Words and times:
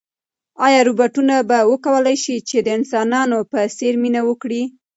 ایا 0.65 0.79
روبوټونه 0.87 1.35
به 1.49 1.59
وکولای 1.71 2.17
شي 2.23 2.35
چې 2.49 2.57
د 2.61 2.67
انسانانو 2.77 3.37
په 3.51 3.59
څېر 3.77 3.93
مینه 4.03 4.21
وکړي؟ 4.29 4.61